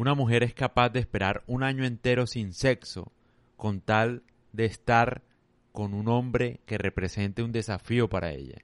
una 0.00 0.14
mujer 0.14 0.42
es 0.42 0.54
capaz 0.54 0.88
de 0.88 0.98
esperar 0.98 1.44
un 1.46 1.62
año 1.62 1.84
entero 1.84 2.26
sin 2.26 2.54
sexo 2.54 3.12
con 3.58 3.82
tal 3.82 4.22
de 4.50 4.64
estar 4.64 5.20
con 5.72 5.92
un 5.92 6.08
hombre 6.08 6.60
que 6.64 6.78
represente 6.78 7.42
un 7.42 7.52
desafío 7.52 8.08
para 8.08 8.32
ella. 8.32 8.62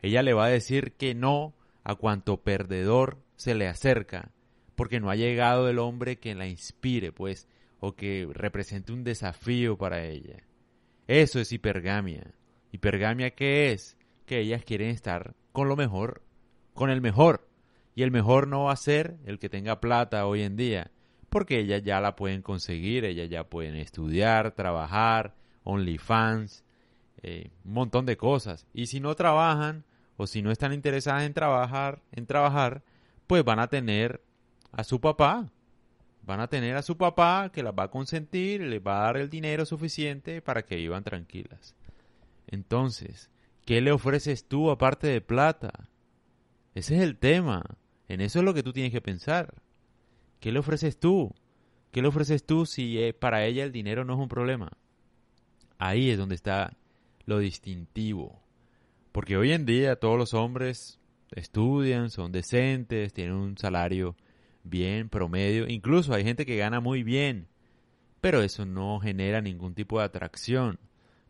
Ella 0.00 0.22
le 0.22 0.32
va 0.32 0.46
a 0.46 0.48
decir 0.48 0.92
que 0.92 1.14
no 1.14 1.52
a 1.84 1.94
cuanto 1.94 2.38
perdedor 2.38 3.18
se 3.36 3.54
le 3.54 3.68
acerca, 3.68 4.30
porque 4.76 4.98
no 4.98 5.10
ha 5.10 5.14
llegado 5.14 5.68
el 5.68 5.78
hombre 5.78 6.16
que 6.16 6.34
la 6.34 6.46
inspire, 6.46 7.12
pues, 7.12 7.48
o 7.80 7.94
que 7.94 8.26
represente 8.32 8.90
un 8.90 9.04
desafío 9.04 9.76
para 9.76 10.06
ella. 10.06 10.42
Eso 11.06 11.38
es 11.38 11.52
hipergamia. 11.52 12.32
¿Hipergamia 12.72 13.32
qué 13.32 13.72
es? 13.72 13.98
Que 14.24 14.40
ellas 14.40 14.64
quieren 14.64 14.88
estar 14.88 15.34
con 15.52 15.68
lo 15.68 15.76
mejor, 15.76 16.22
con 16.72 16.88
el 16.88 17.02
mejor. 17.02 17.46
Y 17.98 18.04
el 18.04 18.12
mejor 18.12 18.46
no 18.46 18.62
va 18.66 18.72
a 18.74 18.76
ser 18.76 19.16
el 19.24 19.40
que 19.40 19.48
tenga 19.48 19.80
plata 19.80 20.24
hoy 20.24 20.42
en 20.42 20.54
día, 20.54 20.92
porque 21.30 21.58
ellas 21.58 21.82
ya 21.82 22.00
la 22.00 22.14
pueden 22.14 22.42
conseguir, 22.42 23.04
ellas 23.04 23.28
ya 23.28 23.48
pueden 23.48 23.74
estudiar, 23.74 24.52
trabajar, 24.52 25.34
OnlyFans, 25.64 26.62
eh, 27.24 27.50
un 27.64 27.72
montón 27.72 28.06
de 28.06 28.16
cosas. 28.16 28.68
Y 28.72 28.86
si 28.86 29.00
no 29.00 29.16
trabajan 29.16 29.84
o 30.16 30.28
si 30.28 30.42
no 30.42 30.52
están 30.52 30.72
interesadas 30.72 31.24
en 31.24 31.34
trabajar, 31.34 32.00
en 32.12 32.26
trabajar, 32.26 32.84
pues 33.26 33.42
van 33.42 33.58
a 33.58 33.66
tener 33.66 34.22
a 34.70 34.84
su 34.84 35.00
papá. 35.00 35.50
Van 36.22 36.38
a 36.38 36.46
tener 36.46 36.76
a 36.76 36.82
su 36.82 36.96
papá 36.96 37.50
que 37.52 37.64
las 37.64 37.74
va 37.76 37.82
a 37.82 37.90
consentir, 37.90 38.60
les 38.60 38.80
va 38.80 39.00
a 39.00 39.04
dar 39.06 39.16
el 39.16 39.28
dinero 39.28 39.66
suficiente 39.66 40.40
para 40.40 40.62
que 40.64 40.76
vivan 40.76 41.02
tranquilas. 41.02 41.74
Entonces, 42.46 43.28
¿qué 43.64 43.80
le 43.80 43.90
ofreces 43.90 44.46
tú 44.46 44.70
aparte 44.70 45.08
de 45.08 45.20
plata? 45.20 45.88
Ese 46.76 46.94
es 46.94 47.02
el 47.02 47.16
tema. 47.16 47.64
En 48.08 48.20
eso 48.20 48.38
es 48.38 48.44
lo 48.44 48.54
que 48.54 48.62
tú 48.62 48.72
tienes 48.72 48.92
que 48.92 49.00
pensar. 49.00 49.54
¿Qué 50.40 50.52
le 50.52 50.58
ofreces 50.58 50.98
tú? 50.98 51.34
¿Qué 51.90 52.02
le 52.02 52.08
ofreces 52.08 52.44
tú 52.44 52.66
si 52.66 52.98
eh, 52.98 53.12
para 53.12 53.44
ella 53.44 53.64
el 53.64 53.72
dinero 53.72 54.04
no 54.04 54.14
es 54.14 54.18
un 54.18 54.28
problema? 54.28 54.72
Ahí 55.78 56.10
es 56.10 56.18
donde 56.18 56.34
está 56.34 56.76
lo 57.24 57.38
distintivo. 57.38 58.42
Porque 59.12 59.36
hoy 59.36 59.52
en 59.52 59.66
día 59.66 59.96
todos 59.96 60.18
los 60.18 60.34
hombres 60.34 60.98
estudian, 61.32 62.10
son 62.10 62.32
decentes, 62.32 63.12
tienen 63.12 63.34
un 63.34 63.58
salario 63.58 64.16
bien, 64.64 65.08
promedio. 65.08 65.68
Incluso 65.68 66.14
hay 66.14 66.24
gente 66.24 66.46
que 66.46 66.56
gana 66.56 66.80
muy 66.80 67.02
bien. 67.02 67.48
Pero 68.20 68.42
eso 68.42 68.64
no 68.66 68.98
genera 69.00 69.40
ningún 69.40 69.74
tipo 69.74 69.98
de 69.98 70.04
atracción. 70.04 70.78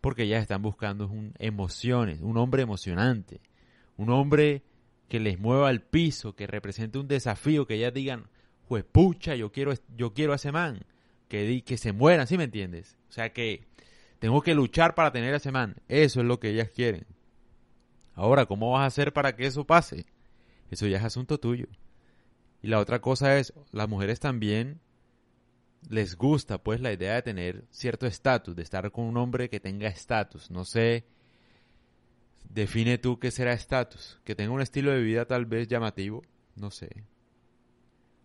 Porque 0.00 0.28
ya 0.28 0.38
están 0.38 0.62
buscando 0.62 1.06
un, 1.08 1.34
emociones, 1.38 2.20
un 2.20 2.36
hombre 2.36 2.62
emocionante. 2.62 3.40
Un 3.96 4.10
hombre 4.10 4.62
que 5.08 5.20
les 5.20 5.38
mueva 5.38 5.68
al 5.68 5.82
piso, 5.82 6.34
que 6.34 6.46
represente 6.46 6.98
un 6.98 7.08
desafío, 7.08 7.66
que 7.66 7.74
ellas 7.74 7.94
digan, 7.94 8.28
pues 8.68 8.84
pucha, 8.84 9.34
yo 9.34 9.52
quiero, 9.52 9.72
yo 9.96 10.12
quiero 10.12 10.32
a 10.32 10.36
ese 10.36 10.52
man. 10.52 10.84
Que, 11.28 11.62
que 11.64 11.76
se 11.76 11.92
mueran, 11.92 12.26
¿sí 12.26 12.38
me 12.38 12.44
entiendes? 12.44 12.96
O 13.08 13.12
sea 13.12 13.32
que 13.32 13.64
tengo 14.18 14.42
que 14.42 14.54
luchar 14.54 14.94
para 14.94 15.12
tener 15.12 15.34
a 15.34 15.38
ese 15.38 15.52
man. 15.52 15.76
Eso 15.88 16.20
es 16.20 16.26
lo 16.26 16.38
que 16.40 16.50
ellas 16.50 16.70
quieren. 16.70 17.06
Ahora, 18.14 18.46
¿cómo 18.46 18.72
vas 18.72 18.82
a 18.82 18.86
hacer 18.86 19.12
para 19.12 19.36
que 19.36 19.46
eso 19.46 19.64
pase? 19.64 20.06
Eso 20.70 20.86
ya 20.86 20.98
es 20.98 21.04
asunto 21.04 21.38
tuyo. 21.38 21.66
Y 22.62 22.68
la 22.68 22.80
otra 22.80 23.00
cosa 23.00 23.38
es, 23.38 23.52
las 23.72 23.88
mujeres 23.88 24.20
también 24.20 24.80
les 25.88 26.16
gusta 26.16 26.58
pues 26.58 26.80
la 26.80 26.92
idea 26.92 27.14
de 27.14 27.22
tener 27.22 27.64
cierto 27.70 28.06
estatus, 28.06 28.56
de 28.56 28.62
estar 28.62 28.90
con 28.90 29.04
un 29.04 29.16
hombre 29.16 29.48
que 29.48 29.60
tenga 29.60 29.88
estatus. 29.88 30.50
No 30.50 30.64
sé, 30.64 31.04
define 32.56 32.98
tú 32.98 33.20
qué 33.20 33.30
será 33.30 33.52
estatus. 33.52 34.20
Que 34.24 34.34
tenga 34.34 34.50
un 34.50 34.60
estilo 34.60 34.90
de 34.90 35.02
vida 35.02 35.26
tal 35.26 35.46
vez 35.46 35.68
llamativo, 35.68 36.22
no 36.56 36.72
sé. 36.72 37.04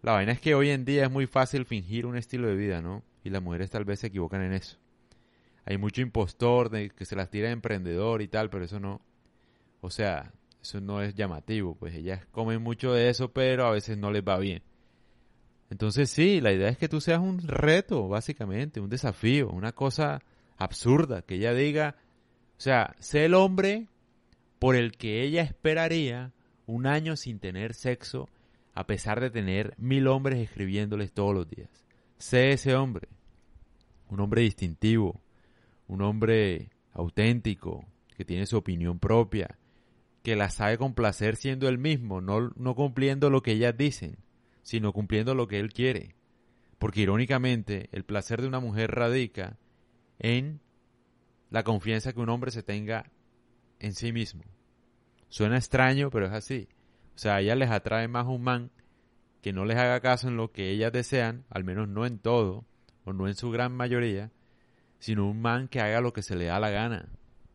La 0.02 0.14
vaina 0.14 0.32
es 0.32 0.42
que 0.42 0.56
hoy 0.56 0.72
en 0.72 0.86
día 0.86 1.06
es 1.06 1.12
muy 1.12 1.28
fácil 1.28 1.66
fingir 1.66 2.08
un 2.08 2.18
estilo 2.18 2.48
de 2.48 2.56
vida, 2.56 2.82
¿no? 2.82 3.04
Y 3.24 3.30
las 3.30 3.44
mujeres 3.44 3.70
tal 3.70 3.86
vez 3.86 4.00
se 4.00 4.08
equivocan 4.08 4.42
en 4.42 4.54
eso 4.54 4.82
hay 5.66 5.78
mucho 5.78 6.02
impostor 6.02 6.70
de 6.70 6.90
que 6.90 7.06
se 7.06 7.16
las 7.16 7.30
tira 7.30 7.48
de 7.48 7.54
emprendedor 7.54 8.22
y 8.22 8.28
tal, 8.28 8.50
pero 8.50 8.66
eso 8.66 8.80
no, 8.80 9.02
o 9.82 9.90
sea, 9.90 10.34
eso 10.62 10.82
no 10.82 11.02
es 11.02 11.16
llamativo, 11.16 11.76
pues 11.76 11.96
ellas 11.96 12.26
comen 12.32 12.62
mucho 12.62 12.94
de 12.94 13.10
eso, 13.10 13.32
pero 13.32 13.66
a 13.66 13.72
veces 13.72 13.98
no 13.98 14.12
les 14.12 14.24
va 14.24 14.38
bien. 14.40 14.64
Entonces 15.70 16.10
sí, 16.10 16.42
la 16.42 16.52
idea 16.52 16.70
es 16.70 16.78
que 16.78 16.90
tú 16.90 17.00
seas 17.00 17.20
un 17.20 17.48
reto, 17.48 18.08
básicamente, 18.08 18.80
un 18.80 18.90
desafío, 18.90 19.50
una 19.50 19.72
cosa 19.72 20.22
absurda, 20.58 21.22
que 21.22 21.36
ella 21.36 21.54
diga, 21.54 21.96
o 22.58 22.62
sea, 22.62 22.96
sé 23.00 23.26
el 23.26 23.34
hombre 23.34 23.88
por 24.62 24.76
el 24.76 24.92
que 24.92 25.24
ella 25.24 25.42
esperaría 25.42 26.34
un 26.68 26.86
año 26.86 27.16
sin 27.16 27.40
tener 27.40 27.74
sexo, 27.74 28.30
a 28.76 28.86
pesar 28.86 29.20
de 29.20 29.32
tener 29.32 29.74
mil 29.80 30.06
hombres 30.06 30.38
escribiéndoles 30.38 31.14
todos 31.14 31.34
los 31.34 31.50
días. 31.50 31.84
Sé 32.20 32.52
ese 32.52 32.76
hombre, 32.76 33.08
un 34.08 34.20
hombre 34.20 34.44
distintivo, 34.44 35.20
un 35.88 36.04
hombre 36.04 36.70
auténtico, 36.94 37.88
que 38.16 38.24
tiene 38.24 38.46
su 38.46 38.56
opinión 38.56 39.00
propia, 39.00 39.58
que 40.22 40.36
la 40.36 40.52
sabe 40.52 40.78
complacer 40.78 41.38
siendo 41.38 41.68
él 41.68 41.80
mismo, 41.80 42.22
no, 42.22 42.52
no 42.56 42.76
cumpliendo 42.76 43.32
lo 43.32 43.42
que 43.42 43.54
ellas 43.54 43.76
dicen, 43.76 44.18
sino 44.62 44.94
cumpliendo 44.94 45.34
lo 45.34 45.48
que 45.48 45.60
él 45.60 45.74
quiere. 45.74 46.14
Porque 46.78 47.02
irónicamente, 47.02 47.90
el 47.94 48.04
placer 48.04 48.44
de 48.44 48.48
una 48.48 48.60
mujer 48.60 48.92
radica 48.92 49.58
en 50.20 50.62
la 51.50 51.64
confianza 51.64 52.14
que 52.14 52.20
un 52.20 52.30
hombre 52.30 52.52
se 52.52 52.62
tenga 52.62 53.10
en 53.82 53.94
sí 53.94 54.14
mismo. 54.14 54.44
Suena 55.28 55.58
extraño, 55.58 56.10
pero 56.10 56.28
es 56.28 56.32
así. 56.32 56.70
O 57.16 57.18
sea, 57.18 57.36
a 57.36 57.42
ellas 57.42 57.58
les 57.58 57.72
atrae 57.72 58.08
más 58.08 58.28
un 58.28 58.44
man 58.44 58.72
que 59.42 59.54
no 59.54 59.66
les 59.66 59.78
haga 59.78 60.00
caso 60.00 60.28
en 60.28 60.38
lo 60.38 60.52
que 60.52 60.70
ellas 60.70 60.94
desean, 60.94 61.46
al 61.50 61.64
menos 61.64 61.90
no 61.90 62.06
en 62.06 62.20
todo, 62.20 62.66
o 63.04 63.12
no 63.12 63.28
en 63.28 63.34
su 63.34 63.50
gran 63.50 63.74
mayoría, 63.74 64.32
sino 65.00 65.28
un 65.28 65.42
man 65.42 65.68
que 65.68 65.82
haga 65.82 66.00
lo 66.00 66.14
que 66.14 66.22
se 66.22 66.36
le 66.36 66.46
da 66.46 66.60
la 66.60 66.70
gana. 66.70 67.10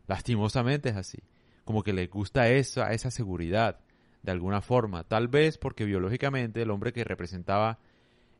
Lastimosamente 0.07 0.89
es 0.89 0.97
así. 0.97 1.19
Como 1.63 1.81
que 1.83 1.93
le 1.93 2.07
gusta 2.07 2.49
esa, 2.49 2.91
esa 2.91 3.09
seguridad, 3.09 3.79
de 4.21 4.31
alguna 4.31 4.61
forma. 4.61 5.03
Tal 5.05 5.29
vez 5.29 5.57
porque 5.57 5.85
biológicamente 5.85 6.61
el 6.61 6.71
hombre 6.71 6.91
que 6.91 7.05
representaba 7.05 7.79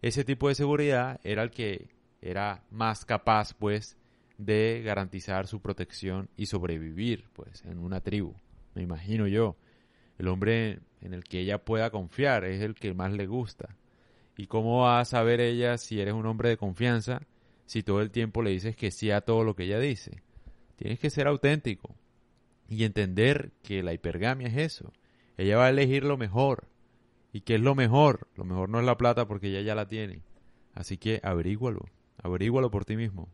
ese 0.02 0.26
tipo 0.26 0.50
de 0.50 0.56
seguridad 0.56 1.20
era 1.24 1.44
el 1.44 1.52
que 1.52 1.90
era 2.22 2.64
más 2.70 3.06
capaz, 3.06 3.54
pues, 3.54 3.98
de 4.38 4.82
garantizar 4.84 5.48
su 5.48 5.62
protección 5.62 6.30
y 6.38 6.46
sobrevivir, 6.46 7.26
pues, 7.34 7.64
en 7.66 7.80
una 7.80 8.02
tribu. 8.02 8.36
Me 8.76 8.84
imagino 8.84 9.28
yo. 9.28 9.56
El 10.18 10.28
hombre 10.28 10.80
en 11.02 11.14
el 11.14 11.24
que 11.24 11.40
ella 11.40 11.64
pueda 11.64 11.90
confiar 11.90 12.44
es 12.46 12.62
el 12.62 12.76
que 12.76 12.94
más 12.94 13.14
le 13.14 13.28
gusta. 13.28 13.76
¿Y 14.36 14.48
cómo 14.48 14.82
va 14.82 15.00
a 15.00 15.06
saber 15.06 15.42
ella 15.42 15.78
si 15.78 16.00
eres 16.00 16.14
un 16.14 16.26
hombre 16.26 16.50
de 16.50 16.58
confianza 16.58 17.22
si 17.68 17.84
todo 17.84 18.02
el 18.02 18.12
tiempo 18.12 18.42
le 18.42 18.52
dices 18.52 18.76
que 18.76 18.92
sí 18.92 19.12
a 19.12 19.22
todo 19.22 19.44
lo 19.44 19.56
que 19.56 19.66
ella 19.66 19.80
dice. 19.80 20.24
Tienes 20.78 21.00
que 21.00 21.10
ser 21.10 21.28
auténtico 21.28 21.96
y 22.68 22.84
entender 22.86 23.52
que 23.62 23.84
la 23.84 23.94
hipergamia 23.94 24.48
es 24.48 24.58
eso. 24.58 24.94
Ella 25.38 25.58
va 25.58 25.66
a 25.66 25.70
elegir 25.70 26.04
lo 26.04 26.18
mejor. 26.18 26.68
¿Y 27.34 27.42
qué 27.42 27.56
es 27.56 27.62
lo 27.62 27.76
mejor? 27.76 28.28
Lo 28.36 28.46
mejor 28.46 28.70
no 28.70 28.80
es 28.80 28.86
la 28.86 28.98
plata 28.98 29.28
porque 29.28 29.50
ella 29.50 29.62
ya 29.62 29.76
la 29.76 29.88
tiene. 29.88 30.24
Así 30.74 30.98
que 30.98 31.20
averígualo. 31.24 31.86
Averígualo 32.24 32.72
por 32.72 32.86
ti 32.86 32.96
mismo. 32.96 33.30